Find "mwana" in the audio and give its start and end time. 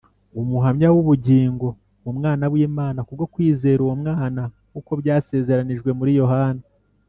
2.17-2.45, 4.01-4.41